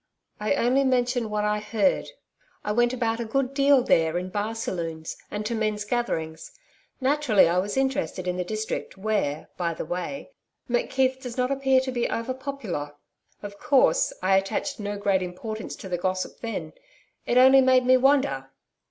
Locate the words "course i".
13.59-14.37